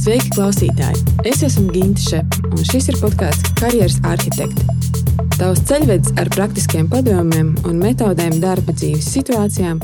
[0.00, 0.96] Sveiki, klausītāji!
[1.28, 4.64] Es esmu Ginte Šepa, un šis ir podkāsts Karjeras arhitekti.
[5.34, 9.76] Tavs ceļvedis ar praktiskiem padomiem un metodēm darba dzīves situācijām,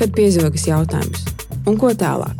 [0.00, 1.22] kad piezogas jautājums,
[1.70, 2.34] un ko tālāk.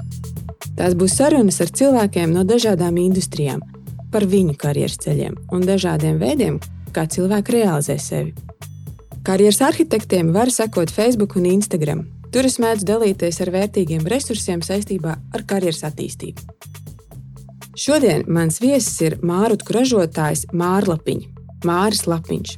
[0.74, 3.62] Tās būs sarunas ar cilvēkiem no dažādām industrijām,
[4.10, 6.58] par viņu karjeras ceļiem un dažādiem veidiem,
[6.90, 8.34] kā cilvēki realizē sevi.
[9.22, 12.08] Karjeras arhitektiem var sekot Facebook un Instagram.
[12.34, 16.58] Tur es mēdzu dalīties ar vērtīgiem resursiem saistībā ar karjeras attīstību.
[17.78, 21.26] Šodien mans viesis ir mārutku ražotājs Mārlapiņš,
[21.62, 22.56] Māris Lapiņš.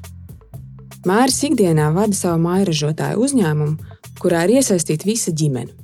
[1.04, 3.90] Māris ikdienā vada savu mājražotāju uzņēmumu,
[4.22, 5.74] kurā ir iesaistīta visa ģimene.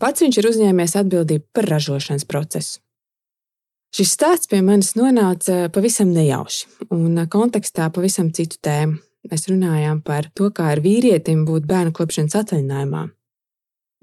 [0.00, 2.78] Pats viņš ir uzņēmies atbildību par ražošanas procesu.
[3.92, 8.96] Šis stāsts pie manis nonāca pavisam nejauši un kontekstā pavisam citu tēmu.
[9.28, 13.04] Mēs runājām par to, kā ar vīrietim būt bērnu kopšanas atvaļinājumā.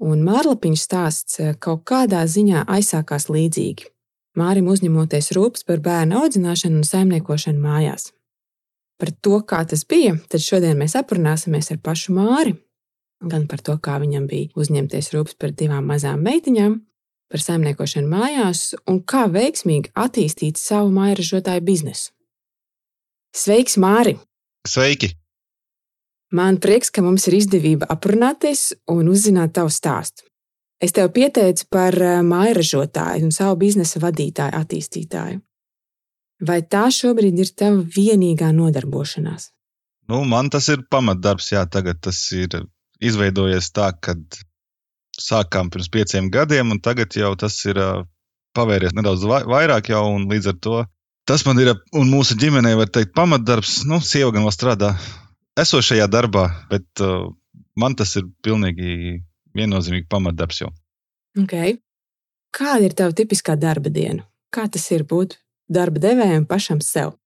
[0.06, 3.95] Un Mārlapiņš stāsts kaut kādā ziņā aizsākās līdzīgi.
[4.36, 8.10] Mārim uzņemoties rūpes par bērnu audzināšanu un saimniekošanu mājās.
[9.00, 12.54] Par to, kā tas bija, tad šodien mēs aprunāsimies ar pašu Māri.
[13.24, 16.76] Gan par to, kā viņam bija uzņemties rūpes par divām mazām meitiņām,
[17.32, 22.12] par saimniekošanu mājās un kā veiksmīgi attīstīt savu mājražotāju biznesu.
[23.36, 24.16] Sveiks, Māri!
[24.68, 25.12] Sveiki!
[26.36, 30.24] Man prieks, ka mums ir izdevība aprunāties un uzzināt tavu stāstu.
[30.82, 35.40] Es tev pieteicu par eh, mājražotāju un savu biznesa vadītāju, attīstītāju.
[36.46, 39.50] Vai tā šobrīd ir tava vienīgā nodarbošanās?
[40.10, 42.60] Nu, man tas ir pamatdarbs, jā, tagad tas ir
[43.00, 44.14] izveidojies tā, ka
[45.16, 47.80] sākām pirms pieciem gadiem, un tagad jau tas ir
[48.56, 50.82] pavērties nedaudz vairāk jau, un līdz ar to
[51.26, 53.80] tas man ir, un mūsu ģimenei, var teikt, pamatdarbs.
[53.90, 54.92] Nu, sieva gan vēl strādā
[55.58, 57.26] esošajā darbā, bet uh,
[57.80, 59.18] man tas ir pilnīgi
[59.56, 60.70] viennozīmīgi pamatdarbs jau.
[61.42, 61.76] Okay.
[62.56, 64.24] Kāda ir tava tipiskā darba diena?
[64.54, 65.36] Kā tas ir būt
[65.68, 67.16] darba devējam pašam sev?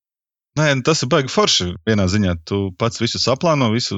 [0.59, 1.69] Nē, nu, tas ir baigi forši.
[1.87, 3.97] Vienā ziņā tu pats visu saplāno, visu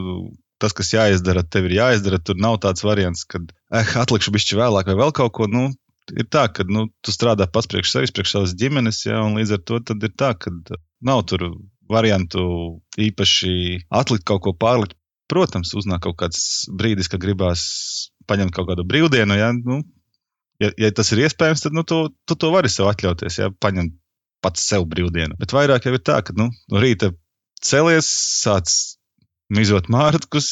[0.61, 2.21] tas, kas jāizdara, tev ir jāizdara.
[2.21, 5.49] Tur nav tāds variants, ka eh, atlikšu bišķi vēlāk vai vēl kaut ko.
[5.49, 5.71] Nu,
[6.13, 9.57] ir tā, ka nu, tu strādā pats priekš sevis, priekš savas ģimenes, ja, un līdz
[9.57, 10.53] ar to ir tā, ka
[11.01, 11.49] nav tur
[11.89, 12.43] variantu
[13.01, 14.97] īpaši atlikt kaut ko pārlikt.
[15.31, 17.63] Protams, uznāk kaut kāds brīdis, kad gribās
[18.29, 19.81] paņemt kaut kādu brīvdienu, ja, nu,
[20.63, 23.95] ja, ja tas ir iespējams, tad nu, tu, tu to vari sev atļauties, ja paņemt
[24.43, 25.37] pats sev brīvdienu.
[25.39, 27.13] Bet vairāk jau ir tā, ka nu, no rīta
[27.63, 28.09] celies,
[28.43, 28.73] sāc
[29.53, 30.49] mizot mārciņus,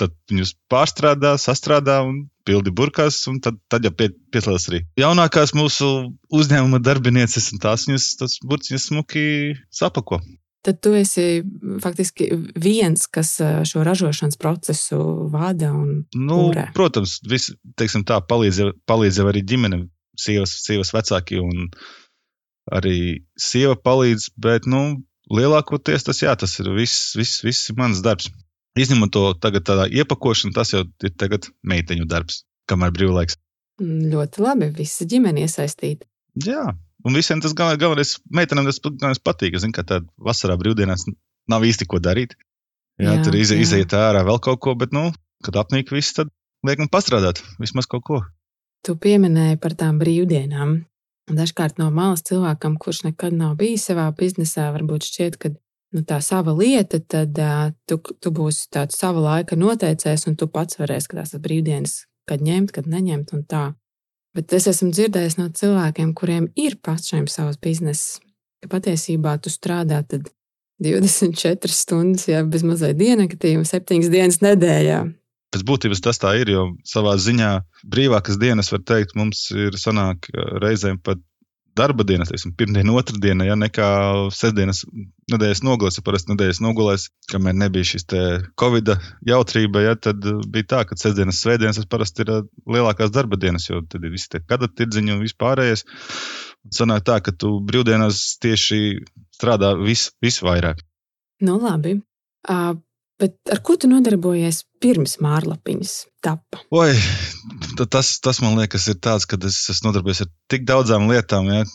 [0.00, 5.52] tad viņus pārstrādā, sastrādā un pildi burkās, un tad, tad jau pie, pieslēdz arī jaunākās
[5.56, 5.90] mūsu
[6.34, 9.24] uzņēmuma darbinieces, un tās viņas, tas burciņas smuki
[9.74, 10.20] sapako
[10.66, 11.42] tad tu esi
[11.82, 12.28] faktiski
[12.58, 13.36] viens, kas
[13.68, 15.00] šo ražošanas procesu
[15.32, 16.68] vada nu, urē.
[16.76, 17.50] Protams, vis,
[17.80, 19.84] teiksim, tā palīdz, palīdz arī ģimene,
[20.20, 21.70] sievas, sievas vecāki un
[22.70, 25.00] arī sieva palīdz, bet nu,
[25.32, 28.30] lielākoties tas, jā, tas ir viss, viss, viss mans darbs.
[28.78, 33.34] Izņemot to tagad tādā iepakošanu, tas jau ir tagad meiteņu darbs, kamēr brīvlaiks.
[33.80, 36.06] Ļoti labi, visa ģimene iesaistīta.
[36.44, 36.68] Jā,
[37.06, 39.56] Un visiem tas galvenais, galvenais meitenēm tas galvenais patīk.
[39.56, 41.06] Es zinu, ka tāda vasarā brīvdienās
[41.50, 42.36] nav īsti ko darīt.
[43.00, 43.60] Jā, jā tur iz, jā.
[43.64, 45.08] iziet ārā vēl kaut ko, bet, nu,
[45.44, 46.28] kad apnīk viss, tad
[46.66, 48.20] liekam pastrādāt vismaz kaut ko.
[48.84, 50.78] Tu pieminēji par tām brīvdienām.
[51.30, 55.52] Dažkārt no malas cilvēkam, kurš nekad nav bijis savā biznesā, varbūt šķiet, ka
[55.94, 60.48] nu, tā sava lieta, tad uh, tu, tu būsi tāds sava laika noteicējs, un tu
[60.50, 61.96] pats varēsi tās brīvdienas,
[62.28, 63.64] kad ņemt, kad neņemt un tā.
[64.36, 68.20] Bet es esmu dzirdējis no cilvēkiem, kuriem ir pašiem savs bizness,
[68.62, 75.00] ka patiesībā tu strādā 24 stundas, ja bez mazliet diennaktīm, 7 dienas nedēļā.
[75.50, 77.50] Pēc būtības tas tā ir, jo savā ziņā
[77.90, 80.30] brīvākas dienas, var teikt, mums ir sanāk
[80.62, 81.18] reizēm pat
[81.76, 83.88] darba dienas, teiksim, pirmdiena, otrdiena, ja nekā
[84.34, 84.82] sestdienas
[85.30, 88.06] nedēļas nogulēs, ja parasti nedēļas nogulēs, kamēr nebija šis
[88.60, 88.92] Covid
[89.26, 92.34] jautrība, ja, tad bija tā, ka sestdienas, svētdienas parasti ir
[92.66, 95.86] lielākās darba dienas, jo tad ir visi tie gada tirdziņi un vispārējais.
[96.76, 99.00] Sanāk tā, ka tu brīvdienās tieši
[99.36, 100.82] strādā vis, visvairāk.
[101.40, 101.96] Nu, labi.
[102.48, 102.74] Uh,
[103.20, 105.92] Bet ar ko tu nodarbojies pirms mārlapiņas
[106.24, 106.62] tapa?
[106.72, 106.94] Oi,
[107.92, 111.66] tas, tas man liekas, ir tāds, ka es esmu nodarbojies ar tik daudzām lietām, ja,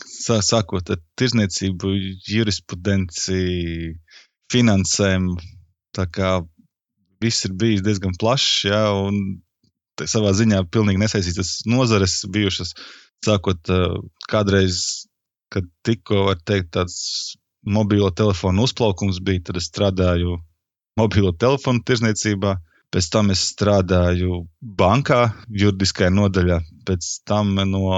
[0.42, 1.92] sākot ar tirzniecību,
[2.26, 3.38] jurisprudenci,
[4.50, 5.30] finansēm.
[5.94, 6.32] Tā kā
[7.22, 9.38] viss ir bijis diezgan plašs, ja, un
[10.02, 12.74] savā ziņā pilnīgi nesaistītas nozares bijušas.
[13.24, 13.70] Sākot
[14.28, 15.06] kādreiz,
[15.54, 16.98] kad tikko, var teikt, tāds
[17.66, 20.40] mobilo telefonu uzplaukums bija, tad es strādāju
[21.00, 22.56] mobilo telefonu tirzniecībā.
[22.94, 24.44] Pēc tam es strādāju
[24.78, 26.60] bankā, juridiskajā nodaļā.
[26.86, 27.88] Pēc tam no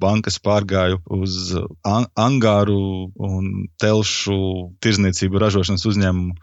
[0.00, 1.52] bankas pārgāju uz
[1.84, 2.78] angāru
[3.12, 4.38] un telšu
[4.82, 6.38] tirzniecību ražošanas uzņēmumu.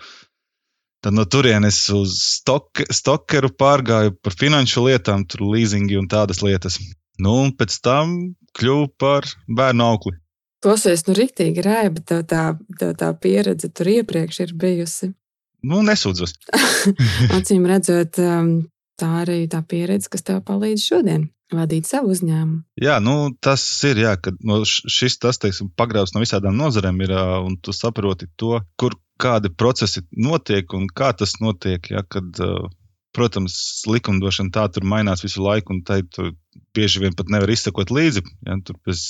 [1.05, 6.79] Tad no turienes uz stok, stokeru pārgāju par finanšu lietām, tur leasingi un tādas lietas.
[7.19, 8.15] Nu, un pēc tam
[8.57, 10.15] kļuvu par bērnu aukli.
[10.65, 12.47] Klausies, nu, rīktīgi bet tev tā,
[12.79, 15.11] tev tā pieredze tur iepriekš ir bijusi.
[15.65, 16.35] Nu, nesūdzos.
[17.37, 18.51] Acīm redzot, um,
[18.99, 22.63] tā arī tā pieredze, kas tev palīdz šodien vadīt savu uzņēmumu.
[22.81, 27.13] Jā, nu, tas ir, jā, kad no šis tas, teiksim, pagrauts no visādām nozarēm ir,
[27.45, 32.41] un tu saproti to, kur kādi procesi notiek un kā tas notiek, ja, kad
[33.15, 36.33] Protams, likumdošana tā tur mainās visu laiku, un tai tur
[36.75, 39.05] bieži vien pat nevar izsekot līdzi, ja tur bez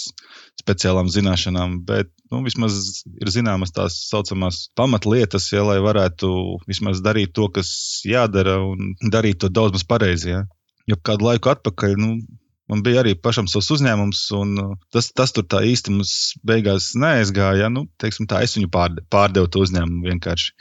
[0.62, 6.32] speciālām zināšanām, bet nu, vismaz ir zināmas tās saucamās pamatlietas, ja, lai varētu
[6.70, 7.70] vismaz darīt to, kas
[8.08, 10.32] jādara, un darīt to daudz maz pareizi.
[10.34, 10.46] Ja.
[10.90, 12.16] Jo kādu laiku atpakaļ, nu,
[12.72, 16.16] man bija arī pašam savs uzņēmums, un uh, tas, tas tur tā īsti mums
[16.46, 17.72] beigās neaizgāja.
[17.74, 20.54] Nu, teiksim, tā, es viņu pārdevu to uzņēmumu vienkārši.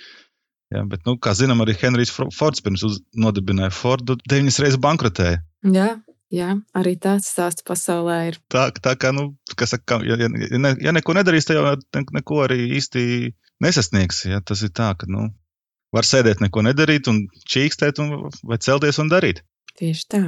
[0.74, 2.82] Ja, bet, nu, kā zinām, arī Henrijs Fords pirms
[3.20, 5.42] nodibināja Fordu, deviņas reizes bankrotēja.
[5.70, 5.90] Jā,
[6.34, 8.38] jā, arī tāds stāsts pasaulē ir.
[8.52, 12.04] Tā, tā kā, nu, kas saka, ja, ja, ne, ja neko nedarīs, tad jau ne,
[12.18, 13.04] neko arī īsti
[13.64, 14.24] nesasniegs.
[14.30, 15.28] Ja, tas ir tā, ka, nu,
[15.94, 19.44] var sēdēt, neko nedarīt un čīkstēt, un, vai celties un darīt.
[19.78, 20.24] Tieši tā.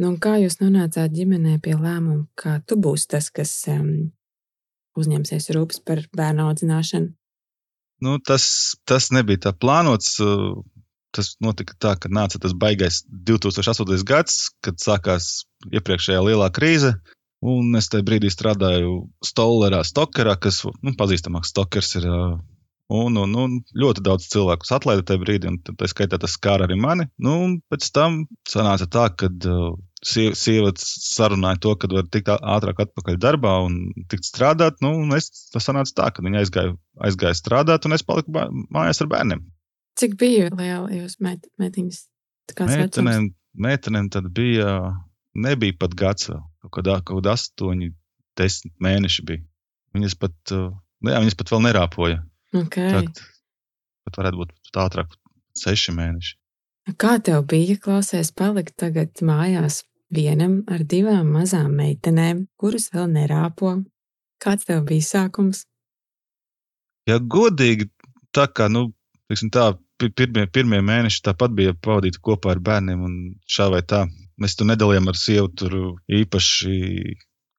[0.00, 4.12] Nu, kā jūs nonācāt ģimenē pie lēmuma, ka tu būsi tas, kas um,
[4.98, 7.12] uzņemsies rūpes par bērnu audzināšanu?
[8.02, 8.44] Nu, tas,
[8.88, 10.16] tas nebija tā plānots.
[11.12, 14.04] Tas notika tā, ka nāca tas baigais 2008.
[14.08, 16.94] gads, kad sākās iepriekšējā lielā krīze.
[17.42, 18.94] Un es tajā brīdī strādāju
[19.26, 22.08] Stollerā, Stokerā, kas nu, pazīstamāks Stokers ir.
[22.92, 26.76] Un, un, un ļoti daudz cilvēku atlaida tajā brīdī, un tā skaitā tas skāra arī
[26.76, 27.06] mani.
[27.24, 27.36] Nu,
[27.72, 28.18] pēc tam
[28.48, 29.30] sanāca tā, ka
[30.02, 33.78] sievietes sarunāja to, ka var tikt ātrāk atpakaļ darbā un
[34.12, 34.82] tikt strādāt.
[34.84, 36.76] Nu, es, tas sanāca tā, ka viņi aizgāja,
[37.08, 39.46] aizgāja strādāt, un es paliku mājās ar bērniem.
[39.98, 42.06] Cik bija liela jūs met, metiņas?
[42.58, 44.76] Meitenēm, meitenēm tad bija,
[45.38, 47.92] nebija pat gads kaut kādā, kaut kādā astoņi,
[48.38, 49.44] desmit mēneši bija.
[49.96, 52.20] Viņas pat, nu jā, viņas pat vēl nerāpoja.
[52.56, 52.92] Okay.
[52.92, 53.22] Tad,
[54.06, 55.16] pat varētu būt ātrāk,
[55.58, 56.36] seši mēneši.
[56.98, 63.76] Kā tev bija klausies palikt tagad mājās vienam ar divām mazām meitenēm, kuras vēl nerāpo.
[64.42, 65.64] Kāds tev bija sākums?
[67.06, 67.88] Ja godīgi,
[68.34, 68.90] tā kā, nu,
[69.54, 69.66] tā,
[70.02, 73.18] pirmie, pirmie mēneši tāpat bija pavadīti kopā ar bērniem, un
[73.48, 74.04] šā vai tā.
[74.40, 75.76] Mēs tur nedalījām ar sievu tur
[76.10, 76.78] īpaši,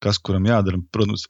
[0.03, 0.81] kas kuram jādara.
[0.91, 1.27] Protams,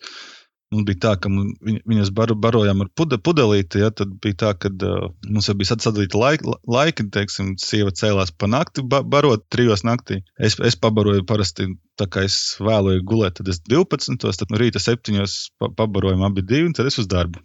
[0.73, 3.83] Mums bija tā, ka viņ, viņas bar, barojām ar pude, pudelīti.
[3.83, 6.55] Ja, tad bija tā, ka uh, mums jau bija sadalīta laika.
[6.69, 10.21] laika teiksim, sieva cēlās pa nakti, ba, barot trijos naktī.
[10.41, 11.69] Es, es pabaroju parasti,
[11.99, 14.17] tā kā es vēloju gulēt, tad es 12.
[14.23, 15.21] Tad no rīta 7.
[15.61, 17.43] Pa, pabarojam abi divi, un tad es uz darbu.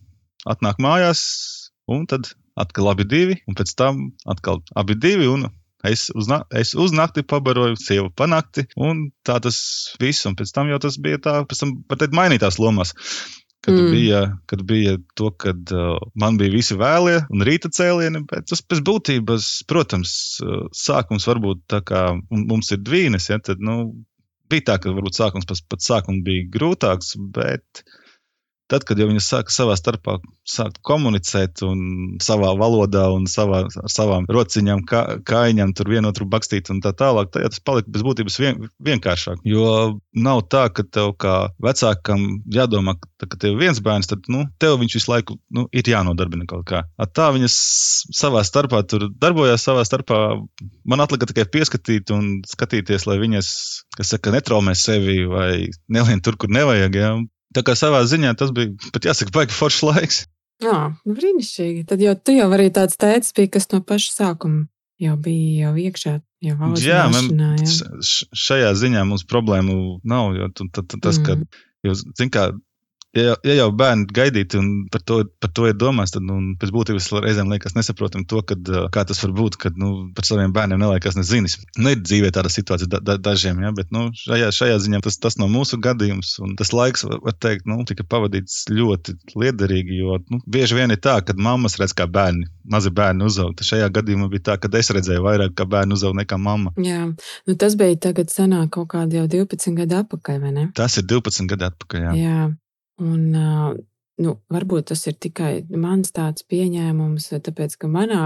[0.49, 1.23] Atnāk mājās,
[1.91, 5.31] un tad atkal abi divi, un pēc tam atkal abi divi.
[5.31, 5.49] Un
[5.87, 6.27] Es uz,
[6.59, 9.59] es uz nakti pabaroju, sievu panakti, un tā tas
[10.03, 10.27] viss.
[10.27, 12.95] Un pēc tam jau tas bija tā, pēc tam pat mainītās lomās.
[13.63, 13.91] Kad mm.
[13.91, 18.63] bija, kad bija to, kad uh, man bija visi vēlie un rīta cēlieni, bet tas
[18.63, 20.13] pēc būtības, protams,
[20.43, 23.81] uh, sākums varbūt tā kā mums ir dvīnes, ja, tad, nu,
[24.51, 27.83] bija tā, ka varbūt sākums pats, pats sākums bija grūtāks, bet
[28.69, 30.19] Tad, kad jau viņi sāka savā starpā
[30.85, 36.83] komunicēt, un savā valodā, un savā, ar savām rociņām, kā, kājiņām, tur vienotru bakstīt un
[36.85, 39.41] tā tālāk, tad tas palika bez būtības vien, vienkāršāk.
[39.49, 39.71] Jo
[40.13, 44.45] nav tā, ka tev kā vecākam jādomā, ka, ka tev ir viens bērns, tad nu,
[44.61, 46.85] tev viņš visu laiku nu, ir jānodarbina kaut kā.
[47.01, 47.57] At tā viņas
[48.21, 50.21] savā starpā tur darbojās, savā starpā.
[50.89, 53.49] Man atlika tikai pieskatīt un skatīties, lai viņas,
[53.97, 55.51] kas saka, netraumē sevi vai
[55.89, 57.01] nelien tur, kur nevajag.
[57.01, 57.17] Ja?
[57.57, 60.19] Tā kā savā ziņā tas bija pat jāsaka, baigi foršs laiks.
[60.63, 61.87] Jā, brīnišķīgi.
[61.89, 64.67] Tad jau tu jau arī tāds tēcis bija, kas no paša sākuma
[65.03, 66.15] jau bija jau iekšā.
[66.45, 67.79] Jau jā, man, jā.
[68.39, 70.37] šajā ziņā mums problēmu nav.
[70.39, 71.25] Jo tas, mm.
[71.27, 72.51] ka, jo, zin, kā,
[73.17, 76.73] ja, ja jau bērni gaidīti un par to, par to ir domāts, tad nu, pēc
[76.75, 80.81] būtības reizēm liekas nesaprotam to, kad, kā tas var būt, kad nu, par saviem bērniem
[80.83, 81.59] neliekas nezinis.
[81.79, 85.19] Nu, ir dzīvē tāda situācija da, da, dažiem, ja, bet nu, šajā, šajā ziņā tas,
[85.23, 86.37] tas nav mūsu gadījums.
[86.61, 91.19] Tas laiks, var teikt, nu, tika pavadīts ļoti liederīgi, jo nu, bieži vien ir tā,
[91.25, 93.57] ka mammas redz, kā bērni, mazi bērni uzaug.
[93.69, 96.75] Šajā gadījumā bija tā, ka es redzēju vairāk, kā bērni uzaug nekā mamma.
[96.83, 100.71] Jā, nu, tas bija tagad senāk kaut kādi jau 12 gadi atpakaļ, vai ne?
[100.77, 102.17] Tas ir 12 gadi atpakaļ, jā.
[102.21, 102.41] jā.
[102.99, 103.29] Un,
[104.19, 108.23] nu, varbūt tas ir tikai mans tāds pieņēmums, tāpēc ka manā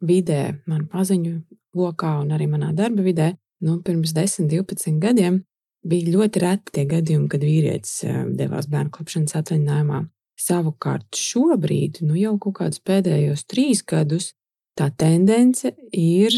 [0.00, 1.34] vidē, man paziņu
[1.76, 3.32] lokā un arī manā darba vidē,
[3.64, 5.42] nu, pirms 10, 12 gadiem
[5.88, 8.00] bija ļoti reti tie gadījumi, kad vīrietis
[8.38, 10.04] devās bērnu kopšanas atvaļinājumā.
[10.38, 14.32] Savukārt šobrīd, nu jau kaut kādus pēdējos trīs gadus,
[14.78, 16.34] tā tendence ir,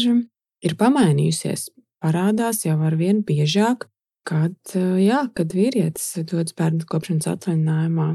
[0.65, 1.69] ir pamainījusies.
[2.01, 3.85] Parādās jau ar vien biežāk,
[4.27, 8.09] kad, eh, jā, kad vīrietis dodas bērnu kopšanas atvaļinājumā.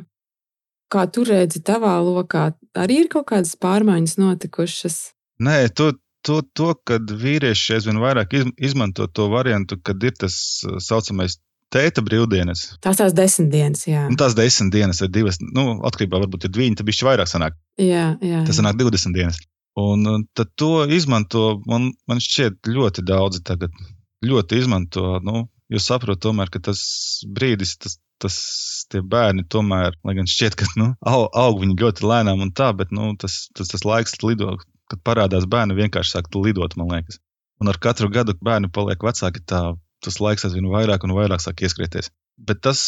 [0.92, 4.98] Kā tu redzi, tavā lokā arī ir kaut kādas pārmaiņas notikušas?
[5.42, 10.78] Nē, to, to, to kad vīrieši aizvien vairāk izmanto to variantu, kad ir tas tā
[10.78, 11.40] saucamais
[11.74, 12.78] tēta brīvdienas.
[12.84, 14.06] Tās tās desmit dienas, jā.
[14.06, 17.58] Un tās desmit dienas vai divas, nu, atkarībā varbūt ir divi, tad bišķi vairāk sanāk.
[17.82, 18.44] Jā, jā.
[18.46, 19.42] Tas sanāk 20 dienas.
[19.76, 23.74] Un tad to izmanto, man, man šķiet, ļoti daudzi tagad.
[24.24, 26.80] Ļoti izmanto, nu, jo saprotu tomēr, ka tas
[27.38, 28.36] brīdis, tas, tas
[28.92, 32.70] tie bērni tomēr, lai gan šķiet, ka nu, aug, aug viņi ļoti lēnām un tā,
[32.76, 34.56] bet nu, tas, tas, tas laiks lido,
[34.90, 37.20] kad parādās bērni, vienkārši sāk lidot, man liekas.
[37.62, 39.62] Un ar katru gadu bērni paliek vecāki, tā,
[40.04, 42.12] tas laiks aizvien vairāk un vairāk sāk ieskrieties.
[42.36, 42.80] Bet tas,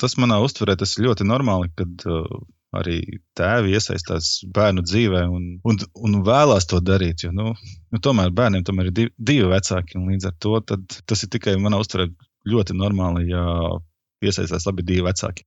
[0.00, 2.42] tas manā uztverē, tas ļoti normāli, kad uh,
[2.76, 2.98] arī
[3.38, 7.26] tēvi iesaistās bērnu dzīvē un, un, un vēlās to darīt.
[7.26, 11.24] Jo, nu, nu, tomēr bērniem tomēr ir divi, divi vecāki, un līdz ar to tas
[11.24, 12.08] ir tikai manā uztverē
[12.48, 13.44] ļoti normāli, ja
[14.24, 15.44] iesaistās abi divi vecāki.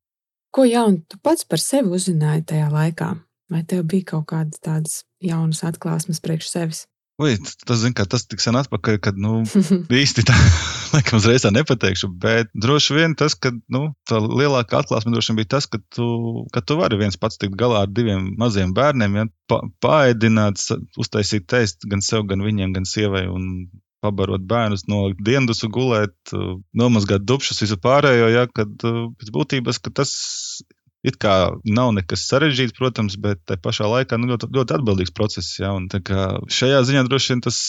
[0.55, 3.11] Ko jaunu tu pats par sevi uzzināji tajā laikā?
[3.51, 6.85] Vai tev bija kaut kādas tādas jaunas atklāsmes priekš sevis?
[7.15, 9.37] Ui, tas, zin, tas tik sen atpakaļ, kad nu,
[10.03, 10.35] īsti tā,
[10.93, 12.09] laikam, uzreiz tā nepateikšu.
[12.19, 16.07] Bet droši vien tas, ka nu, tā lielākā atklāsme droši vien bija tas, ka tu,
[16.51, 20.59] ka tu vari viens pats tikt galā ar diviem maziem bērniem, ja pa, paēdināt,
[20.99, 23.25] uztaisīt teikt gan sev, gan viņiem, gan sievai.
[23.31, 23.71] Un
[24.03, 26.33] pabarot bērnus, nolikt diendusu, gulēt,
[26.77, 30.11] nomazgāt dubšus, visu pārējo, ja, kad pēc būtības tas
[31.05, 31.33] It kā
[31.69, 35.59] nav nekas sarežģīts, protams, bet tā pašā laikā nu, ļoti, ļoti atbildīgs process.
[35.61, 35.85] Ja, un,
[36.49, 37.59] šajā ziņā droši vien tas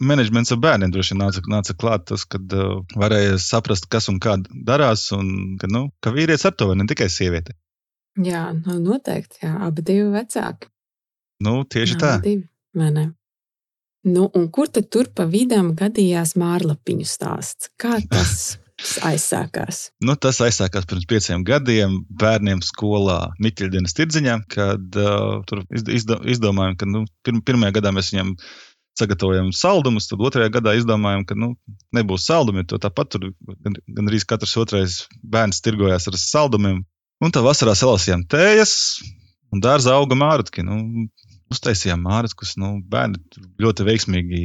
[0.00, 4.38] menedžments ar bērniem vien nāca, nāca klāt, tas, kad uh, varēja saprast, kas un kā
[4.68, 7.56] darās, un ka, nu, ka vīrietis ar to var ne tikai sieviete.
[8.24, 9.42] Jā, nu, noteikti.
[9.44, 10.70] Jā, abi divi vecāki.
[11.44, 12.12] Nu, tieši jā, tā.
[12.24, 13.06] Divi, vai ne?
[14.06, 17.72] Nu, un kur tad tur pa vidām gadījās mārlapiņu stāsts?
[17.76, 18.56] Kā tas
[19.06, 19.90] aizsākās?
[20.04, 26.76] Nu, tas aizsākās pirms pieciem gadiem bērniem skolā Miķeļdienas tirdziņā, kad uh, tur izdo, izdomājām,
[26.80, 28.34] ka nu, pirm, pirmajā gadā mēs viņam
[28.96, 31.52] sagatavojam saldumus, tad otrajā gadā izdomājām, ka nu,
[31.96, 33.30] nebūs saldumi, jo tāpat tur
[33.64, 36.82] gan, gan arī katrs otrais bērns tirgojās ar saldumiem.
[37.24, 38.76] Un tā vasarā salasījām tējas
[39.52, 40.68] un dārza auga mārciņu.
[40.68, 41.08] Nu,
[41.52, 43.20] uztaisījām mārciņus, nu, bērni
[43.62, 44.40] ļoti veiksmīgi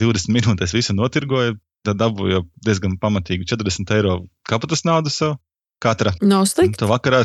[0.00, 1.54] 20 minūtēs visu notirgoja
[1.86, 4.16] tad dabūju diezgan pamatīgi 40 eiro
[4.48, 5.38] kapatas naudu sev.
[5.80, 6.12] Katra.
[6.20, 6.76] Nav slikti.
[6.82, 7.22] Tā vakarā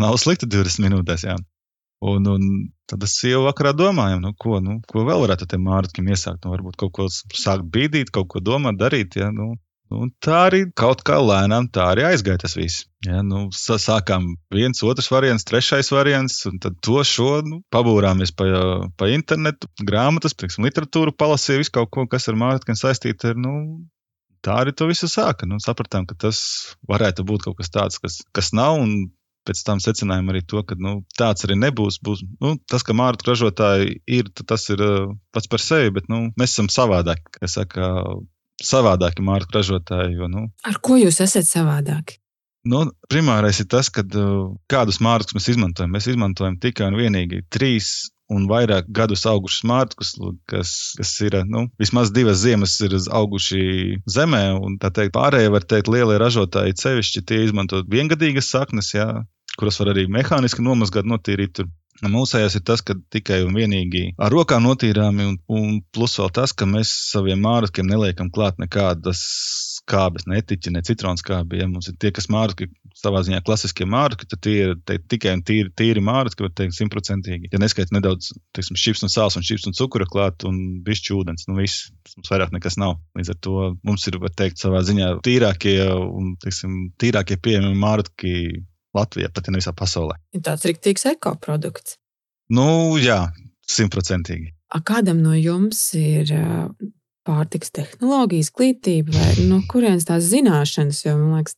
[0.00, 1.26] nav slikti 20 minūtēs.
[1.28, 1.36] Jā.
[2.02, 2.46] Un, un
[2.90, 6.40] tad es jau vakarā domāju, nu, ko, nu, ko vēl varētu tam mārciņam iesākt.
[6.42, 9.18] Nu, varbūt kaut ko sākt bīdīt, kaut ko domāt, darīt.
[9.20, 9.28] Ja?
[9.34, 9.52] Nu,
[9.92, 12.86] Un tā arī kaut kā lēnām tā arī aizgāja tas viss.
[13.06, 18.46] Ja, nu, sākām viens, otrs variants, trešais variants, un tad to šo nu, pabūrāmies pa,
[18.98, 23.40] pa internetu, grāmatas, piemēram, literatūru, palasīju visu kaut ko, kas ar mārciņu saistīti ir.
[23.42, 23.56] Nu,
[24.46, 25.48] tā arī to visu sāka.
[25.48, 26.38] Nu, sapratām, ka tas
[26.90, 28.80] varētu būt kaut kas tāds, kas, kas nav.
[29.42, 31.96] Pēc tam secinājām arī to, ka nu, tāds arī nebūs.
[32.06, 36.28] Būs, nu, tas, ka mārciņu ražotāji ir, tas ir uh, pats par sevi, bet nu,
[36.38, 37.42] mēs esam savādāki.
[37.50, 37.88] Saka,
[38.66, 40.16] savādāki mārciņu ražotāji.
[40.18, 42.18] Jo, nu, Ar ko jūs esat savādāki?
[42.68, 45.94] Nu, primārais ir tas, ka uh, kādus mārciņus mēs izmantojam.
[45.96, 50.12] Mēs izmantojam tikai un vienīgi trīs un vairāk gadus augušus mārciņus,
[50.48, 53.64] kas, kas ir nu, vismaz divas ziemas ir auguši
[54.16, 54.44] zemē.
[54.62, 59.08] Un, tā teikt, pārējie, var teikt, lielie ražotāji cevišķi tie izmanto viengadīgas saknes, jā,
[59.58, 61.58] kuras var arī mehāniski nomazgāt, notīrīt.
[61.58, 61.68] Tur
[62.02, 66.54] Mūsējais ir tas, ka tikai un vienīgi ar rokām notīrāmi, un, un plus vēl tas,
[66.56, 69.22] ka mēs saviem mārciņiem neliekam klāt nekādas
[69.82, 71.60] skābes, ne etiķi, ne citronu skābi.
[71.60, 75.36] Ja mums ir tie, kas mārciņi, savā ziņā klasiskie mārciņi, tad tie ir te, tikai
[75.38, 77.52] un tīri, tīri mārciņi, var teikt, simtprocentīgi.
[77.52, 81.46] Ja neskaita nedaudz, teiksim, šips un sāls un šips un cukura klāt un bišķi ūdens,
[81.50, 82.98] nu viss, mums vairāk nekas nav.
[83.18, 83.56] Līdz ar to
[83.86, 88.62] mums ir, var teikt, savā ziņā tīrākie un, teiksim, tīrākie pieejami mārciņi
[88.96, 90.18] Latvijā, pat ja ne visā pasaulē.
[90.36, 91.96] Ir tāds rīktīgs ekoprodukts.
[92.52, 93.24] Nu, jā,
[93.70, 94.52] simtprocentīgi.
[94.88, 96.32] Kādam no jums ir
[97.28, 101.04] pārtiks tehnoloģija, izglītība vai no kurienes tās zināšanas?
[101.06, 101.56] Jo man liekas,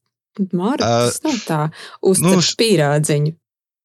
[0.51, 1.59] Mārcis uh, nav tā
[2.03, 3.35] uztver nu, pīrādziņu.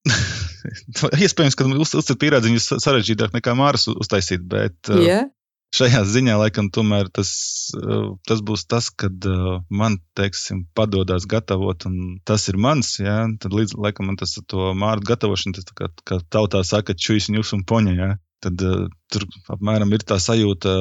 [1.26, 5.30] Iespējams, ka uztver pīrādziņu sarežģītāk nekā Mārcis uztaisīt, bet yeah
[5.76, 7.32] šajā ziņā laikam tomēr tas,
[7.78, 13.22] eh, tas būs tas, kad eh, man, teiksim, padodas gatavot, un tas ir mans, jā,
[13.42, 17.56] tad līdz laikam man tas to mārtu gatavošana, tas kā, kā tautā saka, čujas, ņūs
[17.58, 18.12] un poņa, jā.
[18.40, 20.72] Tad uh, tur apmēram ir tā sajūta,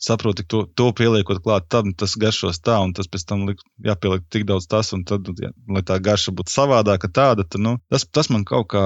[0.00, 4.24] saproti, to, to pieliekot klāt, tam tas garšos tā, un tas pēc tam liek, jāpieliek
[4.32, 8.06] tik daudz tas, un tad, ja, lai tā garša būtu savādāka, tāda, tad, nu, tas,
[8.08, 8.84] tas man kaut kā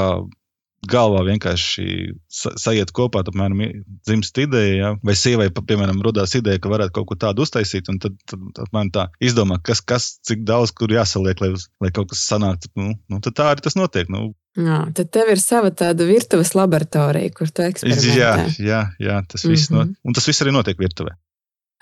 [0.88, 1.84] galvā vienkārši
[2.32, 3.60] sa sajiet kopā, apmēram,
[4.06, 4.90] dzimst ideja, ja?
[5.04, 8.92] vai sievai, piemēram, radās ideja, ka varētu kaut ko tādu uztaisīt, un tad, tad apmēram
[8.94, 11.52] tā izdomā, kas, kas, cik daudz kur jāsaliek, lai,
[11.84, 12.72] lai kaut kas sanāktu.
[12.80, 14.08] Nu, nu, tad tā arī tas notiek.
[14.12, 14.30] Nu.
[14.58, 18.16] Jā, tad tev ir sava tāda virtuves laboratorija, kur tu eksperimentē.
[18.16, 19.92] Jā, jā, jā tas viss, mm -hmm.
[19.92, 21.14] no, un tas viss arī notiek virtuvē.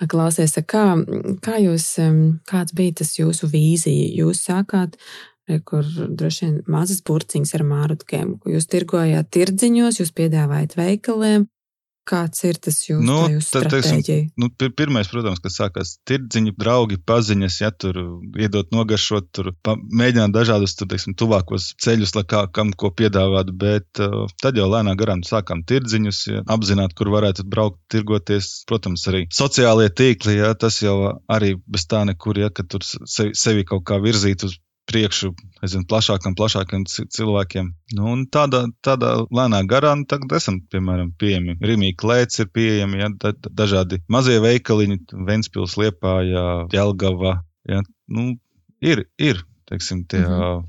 [0.07, 0.83] Klausies, kā,
[1.43, 1.99] kā jūs,
[2.47, 4.13] kāds bija tas jūsu vīzija?
[4.21, 4.95] Jūs sākāt
[5.65, 11.47] kur droši vien mazas burciņas ar mārutkiem, ko jūs tirgojāt tirdziņos, jūs piedāvājat veikaliem.
[12.09, 14.31] Kāds ir tas jūsu, nu, jūsu stratēģija?
[14.41, 17.99] Nu, pirmais, protams, kas sākās tirdziņi, draugi, paziņas, ja tur
[18.39, 23.51] iedot nogaršot, tur pa, mēģināt dažādus, tur, teiksim, tuvākos ceļus, lai kā, kam ko piedāvāt,
[23.61, 28.63] bet uh, tad jau lēnā garām sākām tirdziņus, ja, apzināt, kur varētu braukt, tirgoties.
[28.69, 30.95] Protams, arī sociālie tīkli, ja, tas jau
[31.29, 34.57] arī bez tā nekur, ja, ka tur sevi, sevi kaut kā virzīt uz
[34.89, 35.31] priekšu
[35.63, 37.69] aizvien plašākam, plašākiem cilvēkiem.
[37.97, 41.57] Nu, tādā, tādā lēnā garā nu, tagad esam, piemēram, pieejami.
[41.63, 47.39] Rīmīgi klēts ir pieejami, ja, da, dažādi mazie veikaliņi, Ventspils, Liepājā, Jelgava.
[47.69, 48.33] Ja, nu,
[48.81, 50.67] ir, ir, teiksim, tie mm -hmm.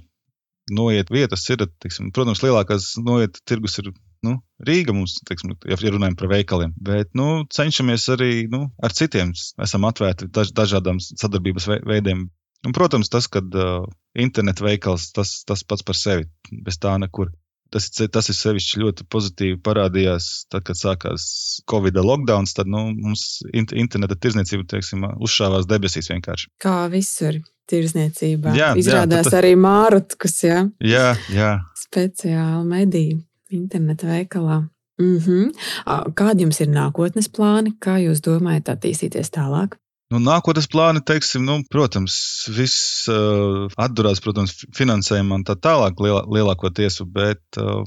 [0.77, 3.93] noiet vietas ir, teiksim, protams, lielākās noiet tirgus ir
[4.27, 4.37] nu,
[4.69, 9.33] Rīga mums, teiksim, ja runājam par veikaliem, bet nu, cenšamies arī nu, ar citiem.
[9.63, 12.29] Esam atvērti daž, dažādām sadarbības veidiem.
[12.67, 16.27] Un, protams, tas, ka uh, interneta veikals, tas, tas pats par sevi,
[16.65, 17.33] bez tā nekur.
[17.71, 21.25] Tas, tas ir sevišķi ļoti pozitīvi parādījās, tad, kad sākās
[21.71, 22.49] Covid lockdown.
[22.51, 26.51] Tad nu, mums interneta tirzniecība teiksim, uzšāvās debesīs vienkārši.
[26.61, 27.39] Kā visur
[27.71, 28.57] tirzniecībā.
[28.59, 29.39] Jā, Izrādās jā, tad...
[29.39, 30.65] arī mārutkus, ja?
[30.83, 31.53] jā, jā.
[31.79, 33.21] speciāli mediju
[33.55, 34.65] interneta veikalā.
[35.01, 35.53] Mm -hmm.
[36.15, 37.73] Kādi jums ir nākotnes plāni?
[37.81, 39.79] Kā jūs domājat attīstīties tālāk?
[40.11, 42.15] Nu, nākotnes plāni, teiksim, nu, protams,
[42.51, 47.85] viss uh, atdurās, protams, finansējumam un tā tālāk lielā, lielākoties, bet uh,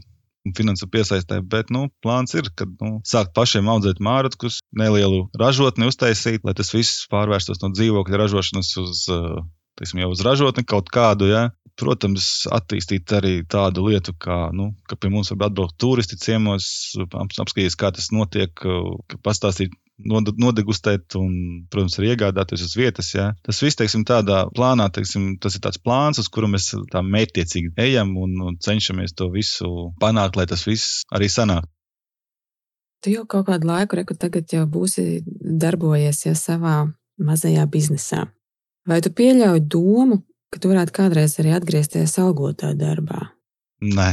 [0.56, 6.48] finansu piesaistē, bet, nu, plāns ir, kad, nu, sākt pašiem audzēt mārciņus, nelielu ražotni uztaisīt,
[6.48, 9.44] lai tas viss pārvērstos no dzīvokļa ražošanas uz, uh,
[9.82, 11.50] teiksim, jau uz ražotni kaut kādu, ja.
[11.76, 17.76] Protams, attīstīt arī tādu lietu, kā, nu, ka pie mums var atbraukt turisti ciemos, apskatīties,
[17.82, 18.62] kā tas notiek,
[19.26, 19.74] pastāstīt
[20.06, 21.36] nodegustēt un,
[21.72, 23.12] protams, arī iegādāties uz vietas.
[23.16, 23.32] Ja.
[23.46, 27.74] Tas viss, teiksim, tādā plānā, teiksim, tas ir tāds plāns, uz kuru mēs tā mērķiecīgi
[27.86, 29.70] ejam un, un cenšamies to visu
[30.02, 31.70] panākt, lai tas viss arī sanāk.
[33.04, 36.78] Tu jau kaut kādu laiku, reku tagad jau būsi darbojies ja, savā
[37.20, 38.30] mazajā biznesā.
[38.88, 43.34] Vai tu pieļauj domu, ka tu varētu kādreiz arī atgriezties algotā darbā?
[43.84, 44.12] Nē.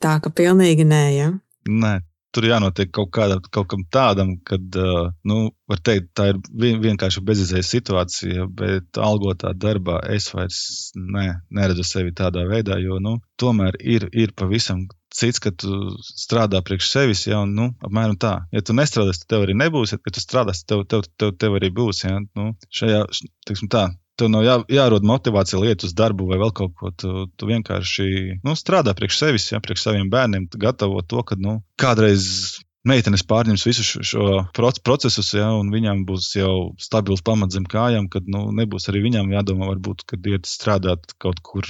[0.00, 1.28] Tā ka pilnīgi nē, ja?
[1.68, 1.98] Nē,
[2.34, 4.78] tur jānotiek kaut, kādam, kaut kam tādam, kad,
[5.28, 5.38] nu,
[5.70, 6.40] var teikt, tā ir
[6.84, 10.60] vienkārši bezizējas situācija, bet algotā darbā es vairs
[10.96, 16.60] ne, neredzu sevi tādā veidā, jo, nu, tomēr ir, ir pavisam cits, ka tu strādā
[16.64, 18.34] priekš sevis, ja, un, nu, apmēram tā.
[18.54, 21.72] Ja tu nestrādāsi, tad tev arī nebūs, ja tu strādāsi, tev, tev, tev, tev arī
[21.74, 23.06] būs, ja, nu, šajā,
[23.48, 26.92] teiksim tā, tev nav jā, jārod motivācija liet uz darbu vai vēl kaut ko.
[26.92, 28.08] Tu, tu vienkārši
[28.44, 33.64] nu, strādā priekš sevis, ja, priekš saviem bērniem, gatavo to, ka nu, kādreiz meitenes pārņems
[33.66, 38.48] visu šo, šo procesus, ja, un viņām būs jau stabils pamats zem kājām, kad nu,
[38.54, 41.66] nebūs arī viņām jādomā, varbūt, kad iet strādāt kaut kur,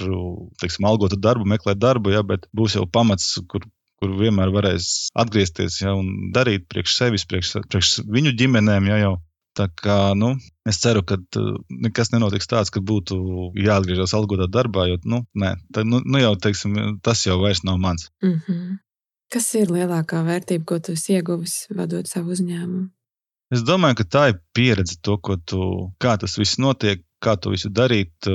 [0.61, 3.65] teiksim, algotu darbu, meklēt darbu, ja, bet būs jau pamats, kur,
[3.99, 8.87] kur vienmēr varēs atgriezties ja, un darīt priekš sevis, priekš, priekš viņu ģimenēm.
[8.93, 9.15] Ja, jau
[9.59, 10.29] Tā kā, nu,
[10.69, 13.17] es ceru, ka uh, nekas nenotiks tāds, ka būtu
[13.59, 17.81] jāatgriežas algotā darbā, jo, nu, nē, tā, nu, nu jau, teiksim, tas jau vairs nav
[17.83, 18.07] mans.
[18.23, 18.77] Mm -hmm.
[19.33, 22.87] Kas ir lielākā vērtība, ko tu esi ieguvis vadot savu uzņēmumu?
[23.53, 25.59] Es domāju, ka tā ir pieredze, to, tu,
[26.01, 28.27] kā tas viss notiek, kā to visu darīt.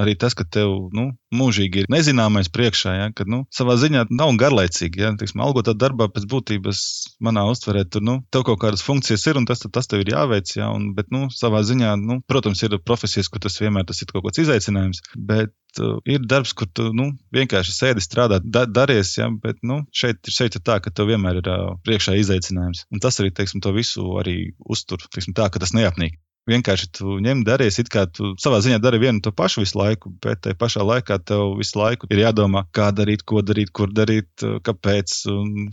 [0.00, 4.34] Arī tas, ka tev nu, mūžīgi ir nezināmais priekšā, ja, ka nu, savā ziņā nav
[4.40, 5.02] garlaicīgi.
[5.04, 6.80] Ja, teiksim, algotā darbā pēc būtības
[7.24, 10.56] manā uztverē tur nu, tev kaut kādas funkcijas ir un tas, tas tev ir jāveic.
[10.58, 14.10] Ja, un, bet nu, savā ziņā, nu, protams, ir profesijas, kur tas vienmēr tas ir
[14.12, 15.02] kaut kāds izaicinājums.
[15.16, 19.82] Bet uh, ir darbs, kur tu nu, vienkārši sēdi strādā, da, daries, ja, bet nu,
[19.94, 22.86] šeit, šeit ir tā, ka tev vienmēr ir uh, priekšā izaicinājums.
[22.94, 27.16] Un tas arī teiksim, to visu arī uztur teiksim, tā, ka tas neapnīk vienkārši tu
[27.24, 30.58] ņem, darīsi, it kā tu savā ziņā dari vienu to pašu visu laiku, bet tajā
[30.60, 35.16] pašā laikā tev visu laiku ir jādomā, kā darīt, ko darīt, kur darīt, kāpēc,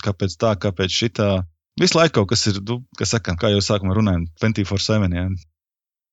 [0.06, 1.30] kāpēc tā, kāpēc šitā.
[1.80, 5.16] Visu laiku kaut kas ir, nu, kas saka, kā jau sākumā runājām, 24-7.
[5.16, 5.30] Ja.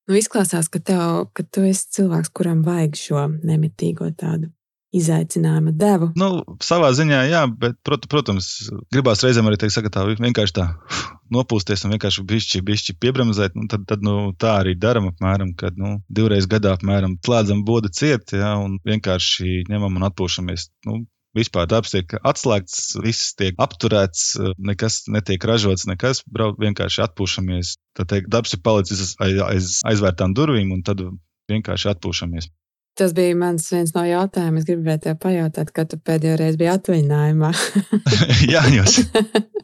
[0.08, 4.50] Nu, izklausās, ka, tev, ka tu esi cilvēks, kuram vajag šo nemitīgo tādu
[4.96, 6.10] izaicinājuma devu.
[6.18, 6.28] Nu,
[6.64, 8.48] savā ziņā, jā, bet, prot, protams,
[8.92, 10.66] gribās reizēm arī teikt, ka tā vienkārši tā
[11.34, 13.58] nopūsties un vienkārši bišķi, bišķi piebremzēt.
[13.58, 17.92] Nu, tad, tad nu, tā arī darām apmēram, kad nu, divreiz gadā apmēram slēdzam bodu
[17.92, 20.70] ciet, jā, un vienkārši ņemam un atpūšamies.
[20.88, 21.04] Nu,
[21.36, 27.74] Vispār darbs tiek atslēgts, viss tiek apturēts, nekas netiek ražots, nekas brauc, vienkārši atpūšamies.
[27.94, 31.04] Tad teikt, darbs ir palicis aiz, aiz aizvērtām durvīm, un tad
[31.52, 32.48] vienkārši atpūšamies.
[32.98, 34.58] Tas bija mans viens no jautājumiem.
[34.58, 37.52] Es gribēju te pajautāt, kad tu pēdējo reizi biji atvaļinājumā.
[38.54, 38.96] Jāņos.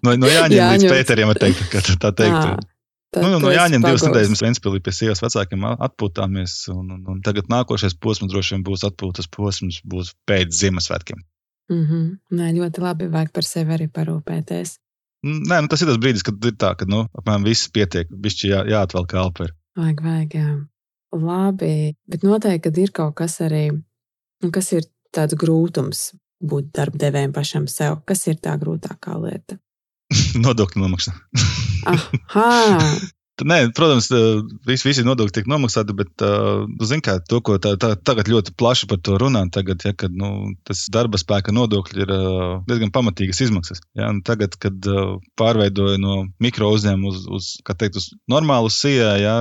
[0.05, 0.85] No, no Jāņiem Jāņos.
[0.85, 2.68] līdz Pēteriem, teikt, ka tā teikt.
[3.14, 7.20] Tad nu, no Jāņiem divas nedēļas mēs Ventspīlī pie sievas vecākiem atpūtāmies, un, un, un
[7.27, 11.23] tagad nākošais posms droši vien būs atpūtas posms, būs pēc Ziemassvētkiem.
[11.73, 12.09] Mm -hmm.
[12.38, 14.77] Nē, ļoti labi, vajag par sevi arī parūpēties.
[15.25, 18.51] Nē, nu, tas ir tas brīdis, kad ir tā, ka nu, apmēram viss pietiek, bišķi
[18.51, 19.47] jā, jāatvelk elpa.
[19.79, 20.51] Vajag, vajag, jā.
[21.14, 26.09] Labi, bet noteikti, ir kaut kas arī, nu, kas ir tāds grūtums
[26.44, 28.00] būt darbdevējiem pašam sev.
[28.09, 29.59] Kas ir tā grūtākā lieta?
[30.44, 31.14] Nodokļu nomaksā.
[33.35, 34.07] Nē, protams,
[34.62, 38.53] visi, visi nodokļi tiek nomaksāti, bet, uh, zin, kā, to, ko tā, tā, tagad ļoti
[38.55, 42.92] plaši par to runā, tagad, ja, kad nu, tas darba spēka nodokļi ir uh, diezgan
[42.94, 43.83] pamatīgas izmaksas.
[43.98, 49.37] Ja, tagad, kad uh, pārveidoja no mikro uzņēmuma uz, uz, teikt, uz normālu sijā, ja,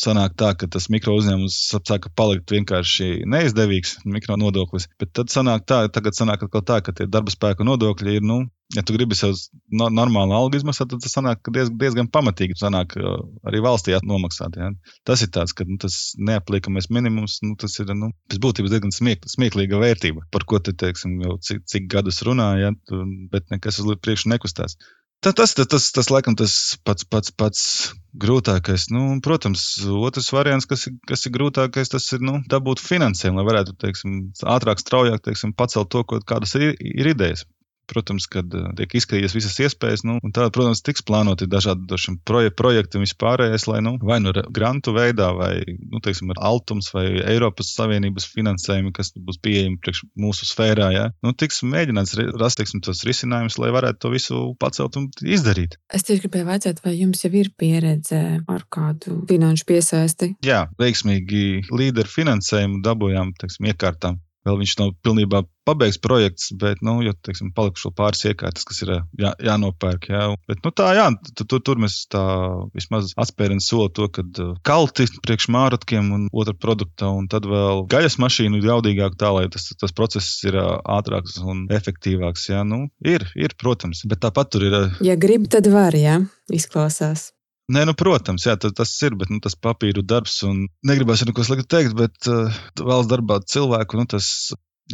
[0.00, 4.88] sanāk tā, ka tas mikro uzņēmums sāka palikt vienkārši neizdevīgs, mikro nodoklis.
[5.00, 8.42] Bet tad sanāk tā, tagad sanāk tā, ka tie darba spēka nodokļi ir, nu,
[8.76, 9.32] ja tu gribi sev
[9.72, 12.58] no, normālu algu izmaksāt, tad tas sanāk diez, diezgan pamatīgi.
[12.60, 14.58] Sanāk arī valstī nomaksāt.
[14.60, 14.70] Ja?
[15.08, 18.94] Tas ir tāds, ka nu, tas neapliekamais minimums, nu, tas ir nu, pēc būtības diezgan
[18.94, 23.02] smiek, smieklīga vērtība, par ko te, teiksim, jau cik, cik gadus runājat, ja?
[23.32, 24.76] bet nekas uz priekšu nekustās.
[25.24, 27.62] Tā, tas, tas, tas, tas, laikam, tas pats, pats, pats
[28.22, 28.86] grūtākais.
[28.92, 29.64] Nu, protams,
[30.08, 34.18] otrs variants, kas ir, kas ir grūtākais, tas ir nu, dabūt finansējumu, lai varētu teiksim,
[34.56, 37.46] ātrāk, straujāk teiksim, pacelt to, ko, kādas ir, ir idejas.
[37.86, 42.52] Protams, kad eh, tiek izskatītas visas iespējas, nu, un tā, protams, tiks plānoti dažādi proje,
[42.56, 45.52] projekti un vispārējais, lai nu, vai nu grantu veidā, vai,
[45.92, 51.06] nu, teiksim, ar Altums vai Eiropas Savienības finansējumu, kas būs pieejami priekš mūsu sfērā, ja,
[51.22, 55.78] nu, tiks mēģināts rast, teiksim, tos risinājumus, lai varētu to visu pacelt un izdarīt.
[55.94, 60.32] Es tieši gribēju vaicāt, vai jums jau ir pieredze ar kādu finanšu piesaisti?
[60.46, 67.00] Jā, veiksmīgi līderu finansējumu dabūjām, teiksim, iekārtām Vēl viņš nav pilnībā pabeigts projekts, bet, nu,
[67.02, 70.08] jau teiksim, palikuši pāris iekārtas, kas ir jā, jānopērk.
[70.12, 70.22] Jā.
[70.46, 72.22] Bet, nu, tā, jā, tur, tur, tur mēs tā
[72.76, 74.24] vismaz atspērienu soli to, ka
[74.66, 79.68] kalti priekš māratkiem un otra produkta, un tad vēl gaļas mašīnu jaudīgāk tā, lai tas,
[79.80, 82.50] tas process ir ātrāks un efektīvāks.
[82.52, 84.78] Jā, nu, ir, ir, protams, bet tāpat tur ir.
[85.06, 86.20] Ja grib, tad var, jā,
[86.54, 87.32] izklausās.
[87.66, 91.66] Nē, nu, protams, jā, tas ir, bet nu, tas papīru darbs, un negribas neko sliktu
[91.74, 94.28] teikt, bet uh, valsts darbā cilvēku, nu, tas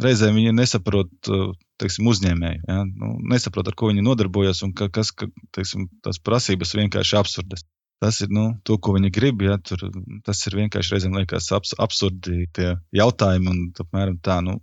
[0.01, 2.79] reizēm viņi nesaprot, uh, teiksim, uzņēmēju, ja?
[2.87, 7.67] nu, nesaprot, ar ko viņi nodarbojas, un ka, kas, ka, teiksim, tās prasības vienkārši absurdas.
[8.01, 9.45] Tas ir nu, to, ko viņi grib.
[9.45, 9.85] Ja, tur,
[10.25, 13.47] tas ir vienkārši reizēm liekas abs, absurdi tie jautājumi.
[13.53, 14.57] Un, apmēram, tā, nu,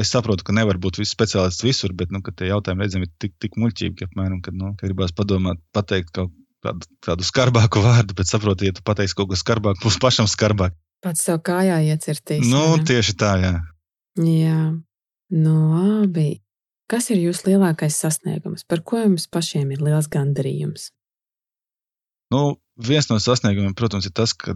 [0.00, 3.34] es saprotu, ka nevar būt viss speciālists visur, bet nu, tie jautājumi reizēm ir tik,
[3.42, 8.16] tik muļķīgi, apmēram, ka, nu, ka gribās padomāt, pateikt kaut ko tādu, tādu skarbāku vārdu,
[8.18, 10.74] bet saprotiet, ja tu pateiksi kaut ko skarbāku, būs pašam skarbāk.
[11.04, 12.44] Pats sev kājā iecirtīs.
[12.50, 12.84] Nu, ne?
[12.88, 13.54] tieši tā, jā.
[14.16, 14.60] Jā,
[15.36, 16.40] nu labi.
[16.90, 18.62] Kas ir jūsu lielākais sasniegums?
[18.70, 20.92] Par ko jums pašiem ir liels gandarījums?
[22.30, 24.54] Nu, viens no sasniegumiem, protams, ir tas, ka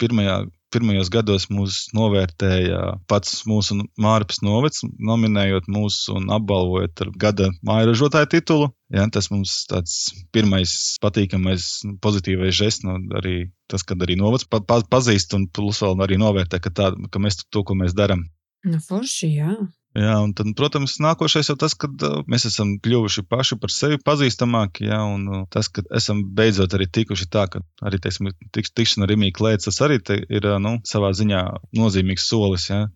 [0.00, 0.38] pirmajā
[0.74, 8.30] pirmajos gados mūs novērtēja pats mūsu Mārcis Novacs, nominējot mūs un apbalvojot ar gada mājražotāju
[8.34, 8.70] titulu.
[8.94, 9.96] Ja, tas mums tāds
[10.34, 11.68] pirmais patīkamais,
[12.04, 16.18] pozitīvais žests, no arī tas, kad arī novads pa, pa, pazīst un plus vēl arī
[16.20, 18.26] novērtē, ka, tā, ka mēs to, ko mēs darām.
[18.64, 19.56] Nu, forši, jā.
[19.94, 21.86] Jā, un tad, protams, nākošais jau tas, ka
[22.30, 27.28] mēs esam kļuvuši paši par sevi pazīstamāki, jā, un tas, ka esam beidzot arī tikuši
[27.30, 31.44] tā, ka arī, teiksim, tiks, tikšana ar Rimīku Lēcu, tas arī ir, nu, savā ziņā
[31.78, 32.88] nozīmīgs solis, jā.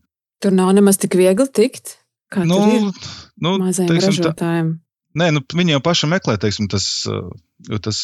[0.42, 1.94] Tur nav nemaz tik viegli tikt,
[2.34, 2.58] kā nu,
[2.90, 4.74] nu, mazajiem teiksim, ražotājiem.
[4.74, 4.87] Tā,
[5.18, 6.84] Nē, nu, viņi jau paši meklē, teiksim, tas,
[7.84, 8.02] tas,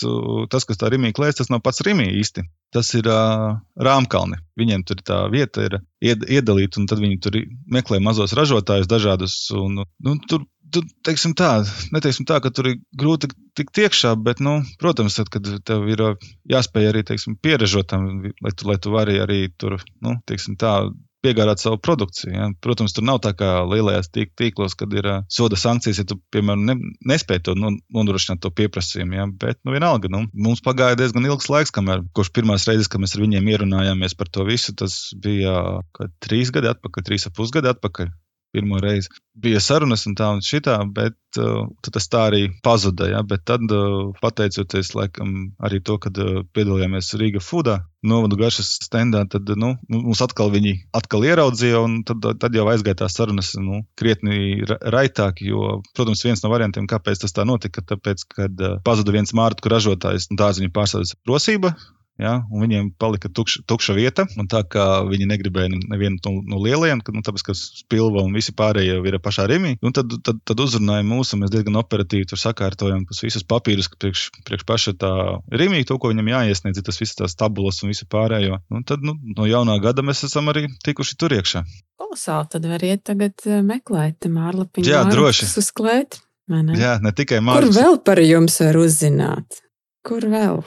[0.50, 2.46] tas kas tā Rimī klēs, tas nav pats Rimī īsti.
[2.74, 4.40] Tas ir uh, Rāmkalni.
[4.58, 7.38] Viņiem tur tā vieta ir ied, iedalīta, un tad viņi tur
[7.70, 9.36] meklē mazos ražotājus dažādus.
[9.54, 11.52] Un, nu, tur, tur, teiksim tā,
[11.94, 16.02] neteiksim tā, ka tur ir grūti tikt iekšā, bet, nu, protams, tad, kad tev ir
[16.50, 18.08] jāspēj arī, teiksim, pieražotam,
[18.42, 20.80] lai tu, lai tu vari arī tur, nu, teiksim tā,
[21.24, 22.32] piegādāt savu produkciju.
[22.34, 22.48] Ja.
[22.64, 26.64] Protams, tur nav tā kā lielajās tīklos, kad ir uh, soda sankcijas, ja tu, piemēram,
[26.68, 26.76] ne,
[27.10, 29.18] nespēj to nodrošināt to pieprasījumu.
[29.18, 29.28] Ja.
[29.44, 33.16] Bet, nu, vienalga, nu, mums pagāja diezgan ilgs laiks, kamēr kopš pirmās reizes, kad mēs
[33.16, 37.72] ar viņiem ierunājāmies par to visu, tas bija uh, trīs gadi atpakaļ, trīs ap pusgadi
[37.72, 38.12] atpakaļ.
[38.54, 39.10] Pirmo reizi.
[39.34, 43.08] Bija sarunas un tā un šitā, bet uh, tas tā arī pazuda.
[43.10, 43.22] Ja?
[43.26, 49.24] Bet tad, uh, pateicoties laikam, arī to, kad uh, piedalījāmies Rīga Foodā, novadu garšas stendā,
[49.30, 53.82] tad nu, mums atkal viņi atkal ieraudzīja, un tad, tad jau aizgāja tās sarunas nu,
[53.98, 55.42] krietni raitāk.
[55.42, 59.74] Jo, protams, viens no variantiem, kāpēc tas tā notika, tāpēc, kad uh, pazuda viens mārciņu
[59.74, 61.74] ražotājs, un dārziņu pārstāvis rosība,
[62.14, 67.00] Ja, viņiem palika tukša, tukša vieta, un tā kā viņi negribēja nevienu no, no lielajiem,
[67.02, 70.62] kad, nu, tāpēc, ka spilva un visi pārējie ir pašā Rimī, nu, tad, tad, tad
[70.62, 75.10] uzrunāja mūs, un mēs diezgan operatīvi tur sakārtojam visus papīrus, ka priekš, priekš paša tā
[75.50, 78.60] Rimī, to, ko viņam jāiesniedz, tas viss tās tabulas un visu pārējo.
[78.70, 81.64] Un tad nu, no jaunā gada mēs esam arī tikuši tur iekšā.
[81.98, 84.86] Kolosāli, tad variet tagad eh, meklēt mārlapiņu.
[84.86, 85.50] Jā, droši.
[85.58, 86.20] Uzklēt.
[86.52, 86.62] Ne?
[86.78, 87.74] Jā, ne tikai mārciņu.
[87.74, 89.62] Kur vēl par jums var uzzināt?
[90.06, 90.62] Kur vēl?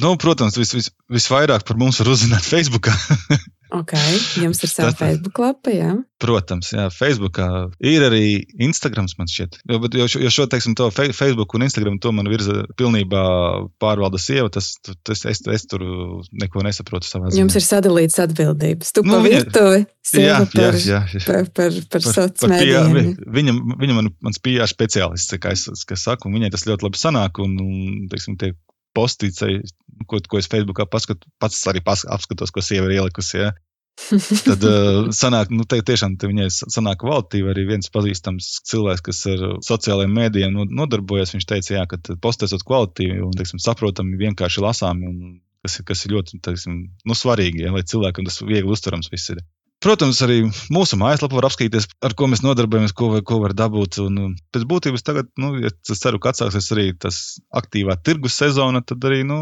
[0.00, 2.88] Nu, protams, vis, vis, visvairāk par mums var uzzināt Facebook.
[3.80, 3.92] ok,
[4.40, 5.90] jums ir sava Facebook lapa, jā?
[6.22, 7.48] Protams, jā, Facebookā
[7.84, 8.22] ir arī
[8.64, 9.58] Instagrams, man šķiet.
[9.68, 13.26] Jo, bet, jo, jo šo, teiksim, to Facebook un Instagram to man virza pilnībā
[13.82, 14.70] pārvalda sieva, tas,
[15.04, 15.84] tas es, es tur
[16.40, 17.42] neko nesaprotu savā ziņā.
[17.42, 18.96] Jums ir sadalīts atbildības.
[18.96, 19.84] Tu nu, pa virtuvi,
[20.16, 23.14] jā, par, jā, jā, par, par, par, par sociāliem mēdījiem.
[23.36, 26.88] Viņa, viņa man, mans PR speciālists, kā es, kā es saku, un viņai tas ļoti
[26.88, 28.54] labi sanāk, un, un teiksim, tie
[28.96, 29.42] postīts,
[30.08, 33.38] ko, ko es Facebookā paskatu, pats arī pas, apskatos, ko sieva ir ielikusi.
[33.42, 33.52] Ja?
[34.46, 39.22] Tad uh, sanāk, nu, te, tiešām te viņai sanāk kvalitīvi arī viens pazīstams cilvēks, kas
[39.32, 41.34] ar sociālajiem mēdījiem nodarbojas.
[41.36, 46.16] Viņš teica, jā, ka postēsot kvalitīvi un, teiksim, saprotami, vienkārši lasāmi, un kas, kas ir
[46.16, 49.44] ļoti, teiksim, nu, svarīgi, ja, lai cilvēkam tas viegli uztverams viss ir.
[49.82, 53.98] Protams, arī mūsu mājaslapā var apskatīties, ar ko mēs nodarbojamies, ko, ko var dabūt.
[54.04, 57.18] Un pēc būtības tagad, nu, ja es ceru, ka atsāksies arī tas
[57.50, 59.40] aktīvā tirgus sezona, tad arī, nu,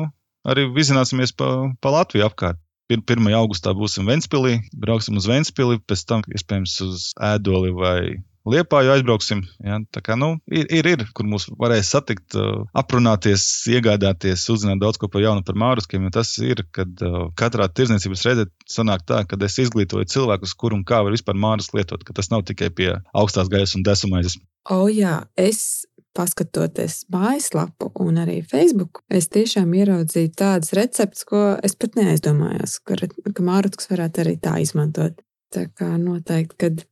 [0.49, 1.51] arī vizināsimies pa,
[1.81, 2.63] pa Latviju apkārt.
[2.91, 3.29] 1.
[3.39, 8.01] augustā būsim Ventspīlī, brauksim uz Ventspīli, pēc tam iespējams uz Ēdoli vai
[8.49, 9.43] Liepāju aizbrauksim.
[9.65, 9.79] Ja?
[9.93, 15.01] Tā kā nu, ir, ir, ir, kur mūs varēs satikt, uh, aprunāties, iegādāties, uzzināt daudz
[15.01, 16.09] ko par jaunu par māruskiem.
[16.15, 20.87] Tas ir, kad uh, katrā tirdzniecības reizē sanāk tā, ka es izglītoju cilvēkus, kur un
[20.89, 24.39] kā var vispār mārus lietot, ka tas nav tikai pie augstās gaisa un desumais.
[24.73, 25.85] O, jā, es
[26.17, 32.99] paskatoties mājaslapu un arī Facebook, es tiešām ieraudzīju tādas receptes, ko es pat neaizdomājos, ka,
[33.07, 35.21] ka mārciņas varētu arī tā izmantot.
[35.51, 36.83] Tā kā noteikti, kad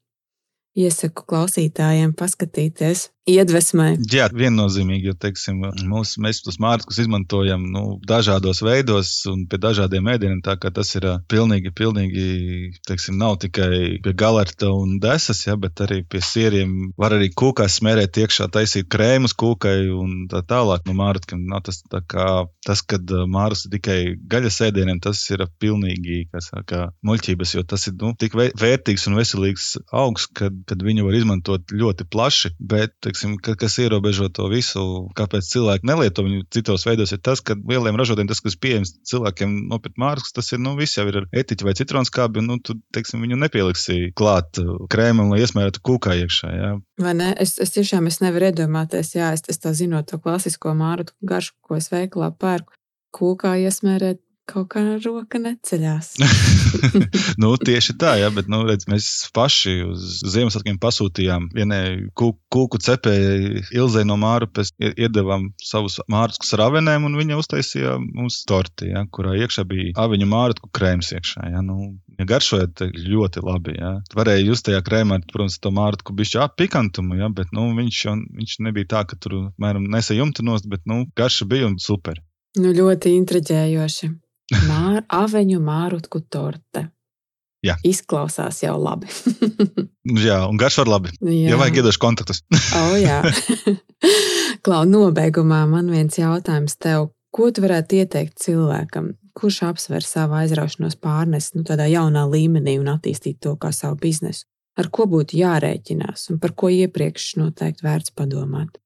[0.76, 3.88] iesaku klausītājiem paskatīties iedvesmē.
[4.12, 10.08] Jā, viennozīmīgi, jo teiksim, mūsu, mēs tos mārciņus izmantojam nu, dažādos veidos un pie dažādiem
[10.14, 10.42] ēdieniem.
[10.44, 12.26] Tā kā tas ir pilnīgi, pilnīgi
[12.88, 16.92] teiksim, nav tikai pie galerta un desas, ja, bet arī pie sieriem.
[16.98, 20.86] Var arī kūkās smērēt iekšā, taisīt krēmus kūkai un tā tālāk.
[20.88, 22.28] No mārciņiem nav tas kā
[22.66, 23.98] tas, kad mārcis ir tikai
[24.30, 29.70] gaļas ēdieniem, tas ir pilnīgi saka, muļķības, jo tas ir nu, tik vērtīgs un veselīgs
[29.94, 32.52] augs, kad, kad viņu var izmantot ļoti plaši.
[32.58, 37.20] Bet, teiksim, teiksim, ka, kas ierobežo to visu, kāpēc cilvēki nelieto viņu citos veidos, ir
[37.22, 41.06] tas, ka lieliem ražotājiem tas, kas pieejams cilvēkiem nopirkt mārciņas, tas ir nu, viss jau
[41.08, 45.42] ir ar etiķi vai citronskābi, un nu, tu teiksim, viņu nepieliksi klāt uh, krēmam, lai
[45.42, 46.52] iesmērētu kūkā iekšā.
[46.54, 46.72] Jā.
[47.02, 47.32] Vai ne?
[47.40, 51.54] Es, es tiešām es nevaru iedomāties, jā, es, es tā zinot to klasisko mārciņu garšu,
[51.62, 52.74] ko es veikalā pērku.
[53.14, 56.14] Kūkā iesmērēt Kaut kā roka neceļās.
[57.42, 61.82] nu, tieši tā, jā, bet nu, redz, mēs paši uz Ziemassvētkiem pasūtījām vienai
[62.16, 68.90] kūku cepēji Ilzai no Mārupes, iedevām savus mārciņus ar avenēm, un viņa uztaisīja mums torti,
[68.92, 71.48] jā, kurā iekšā bija aviņu mārciņu krēms iekšā.
[71.52, 73.76] Jā, nu, ja garšojot ļoti labi.
[73.78, 73.94] Jā.
[74.16, 78.04] Varēja just tajā krēmā, protams, to mārciņu bišķi apikantumu, jā, bet nu, viņš,
[78.38, 82.22] viņš nebija tā, ka tur, mēram, nesa jumtu nost, bet nu, garša bija un super.
[82.58, 84.14] Nu, ļoti intriģējoši.
[84.68, 86.88] Mār, aveņu mārutku torte.
[87.66, 87.74] Jā.
[87.86, 89.10] Izklausās jau labi.
[90.28, 91.12] jā, un garš var labi.
[91.20, 92.42] Jā, ja vajag iedošu kontaktus.
[92.78, 93.18] oh, jā.
[94.64, 97.10] Klau, nobeigumā man viens jautājums tev.
[97.34, 102.88] Ko tu varētu ieteikt cilvēkam, kurš apsver savu aizraušanos pārnest nu, tādā jaunā līmenī un
[102.94, 104.46] attīstīt to kā savu biznesu?
[104.78, 108.78] Ar ko būtu jārēķinās un par ko iepriekš noteikti vērts padomāt?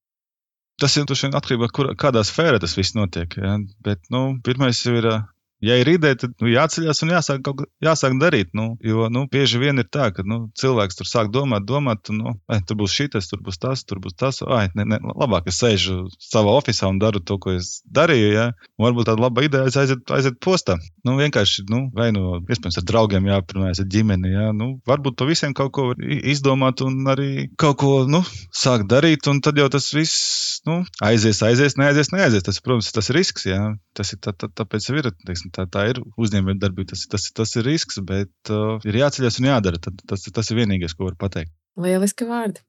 [0.81, 3.37] Tas ir atkarībā no kādā sfērā tas viss notiek.
[3.37, 3.59] Ja?
[3.85, 5.07] Bet nu, pirmais ir
[5.62, 8.51] ja ir ideja, tad nu, jāceļās un jāsāk, kaut, jāsāk darīt.
[8.59, 12.18] Nu, jo nu, bieži vien ir tā, ka nu, cilvēks tur sāk domāt, domāt, un,
[12.22, 14.42] nu, ai, tur būs šis, tur būs tas, tur būs tas.
[14.42, 18.33] Ai, ne, ne, labāk es sēžu savā oficiālā un daru to, ko es darīju.
[18.35, 18.48] Ja?
[18.79, 20.79] Un varbūt tāda laba ideja aiziet, aiziet postā.
[21.07, 24.35] Nu, vienkārši, nu, vai nu, iespējams, ar draugiem jāparunājas, ar ģimeni.
[24.35, 24.51] Ja?
[24.57, 29.42] Nu, varbūt pa visiem kaut ko izdomāt un arī kaut ko nu, sākt darīt, un
[29.44, 32.44] tad jau tas viss nu, aizies, aizies, neaizies, neaizies.
[32.46, 33.46] Tas, protams, tas ir risks.
[33.48, 33.72] Ja?
[33.96, 37.66] Tas ir tā, tā, tāpēc ir, teiksim, tā, tā ir uzņēmējdarbība, tas, tas, tas ir
[37.68, 39.81] risks, bet uh, ir jāceļas un jādara.
[39.83, 41.53] Tad, tas, tas ir vienīgais, ko var pateikt.
[41.81, 42.62] Lieliski vārdi.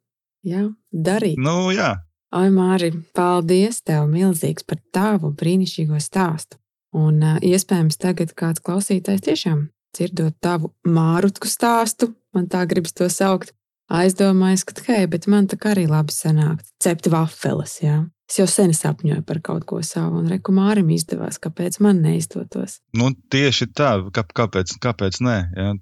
[0.48, 1.40] Jā, darīt.
[1.40, 1.96] Nu, jā.
[2.34, 6.58] Oi, Māri, paldies tev milzīgs par tavu brīnišķīgo stāstu.
[6.98, 13.08] Un uh, iespējams tagad kāds klausītājs tiešām dzirdot tavu mārutku stāstu, man tā gribas to
[13.14, 13.54] saukt,
[13.92, 18.04] aizdomājas, ka, hei, bet man tā arī labi sanāk cept vafeles, jā.
[18.30, 22.80] Es jau sen sapņoju par kaut ko savu, un reku mārim izdevās, kāpēc man neizdotos.
[22.98, 25.40] Nu, tieši tā, kā, kāpēc, kāpēc nē?
[25.58, 25.74] Jā.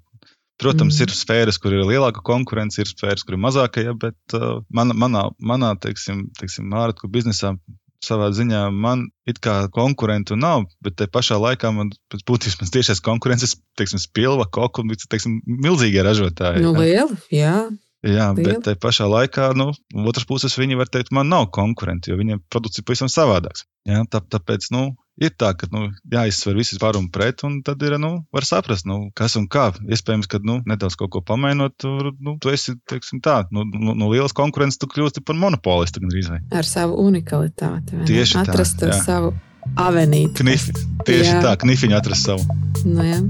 [0.60, 1.06] Protams, mm.
[1.06, 4.92] ir sfēras, kur ir lielāka konkurence, ir sfēras, kur ir mazāka, ja, bet uh, man,
[4.98, 7.56] manā, manā teiksim, teiksim, ārotku biznesā
[8.02, 13.02] savā ziņā man it kā konkurentu nav, bet te pašā laikā man pēc būtības tiešais
[13.04, 16.64] konkurences, teiksim, spilva, koku un, teiksim, milzīgie ražotāji.
[16.64, 17.56] Nu, lieli, jā.
[18.02, 18.42] Jā, Liela.
[18.42, 19.68] bet te pašā laikā, nu,
[20.10, 23.62] otrs puses viņi var teikt, man nav konkurenti, jo viņiem produkts ir pavisam savādāks.
[23.86, 24.82] Jā, tā, tāpēc, nu,
[25.22, 28.88] ir tā, ka nu, jāizsver visi par un pret, un tad ir, nu, var saprast,
[28.90, 29.68] nu, kas un kā.
[29.86, 33.94] Iespējams, ka, nu, nedaudz kaut ko pamainot, tur, nu, tu esi, teiksim tā, nu, no,
[33.94, 36.42] no lielas konkurences tu kļūsti par monopolistu gandrīz vai.
[36.58, 38.02] Ar savu unikalitāti.
[38.10, 38.90] Tieši Atrast tā.
[38.90, 39.34] Atrast to savu
[39.78, 40.42] avenīti.
[40.42, 40.70] Knif,
[41.06, 41.42] tieši jā.
[41.46, 42.62] tā, knifiņu atrast savu.
[42.82, 43.22] Nu, jā.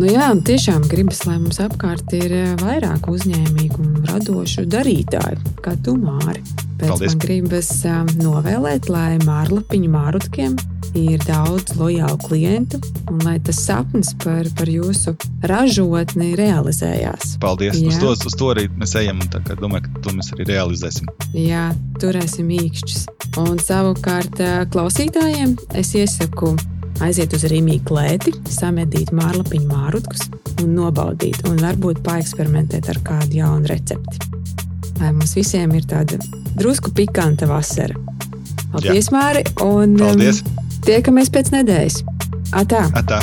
[0.00, 5.74] Nu, jā, tiešām gribas, lai mums apkārt ir eh, vairāk uzņēmīgu un radošu darītāju, kā
[5.84, 6.40] tu, Māri.
[6.80, 7.12] Pēc Paldies.
[7.12, 10.56] man gribas um, novēlēt, lai mārlapiņu mārutkiem
[10.96, 12.80] ir daudz lojālu klientu
[13.12, 15.12] un lai tas sapnis par, par jūsu
[15.44, 17.36] ražotni realizējās.
[17.44, 17.76] Paldies!
[17.84, 17.92] Jā.
[17.92, 21.12] Uz to, uz to arī mēs ejam un domāju, ka to mēs arī realizēsim.
[21.36, 21.68] Jā,
[22.00, 23.04] turēsim īkšķus.
[23.44, 24.40] Un savukārt
[24.72, 26.56] klausītājiem es iesaku
[27.04, 30.26] aiziet uz Rīgas klēti, samedīt mārlapiņu mārutkus
[30.60, 34.20] un nobaudīt, un varbūt paeksperimentēt ar kādu jaunu recepti.
[35.00, 36.20] Lai mums visiem ir tāda
[36.58, 37.96] drusku pikanta vasara.
[38.70, 39.16] Paldies, Jā.
[39.16, 39.44] Māri!
[39.64, 40.44] Un Paldies.
[40.44, 42.00] Um, tiekamies pēc nedēļas.
[42.60, 42.86] Atā!
[43.00, 43.22] Atā.